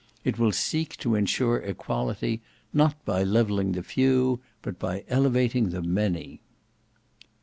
It 0.23 0.39
will 0.39 0.51
seek 0.51 0.97
to 0.97 1.13
ensure 1.13 1.59
equality, 1.59 2.41
not 2.73 2.95
by 3.05 3.21
levelling 3.21 3.73
the 3.73 3.83
Few 3.83 4.39
but 4.63 4.79
by 4.79 5.03
elevating 5.09 5.69
the 5.69 5.83
Many." 5.83 6.41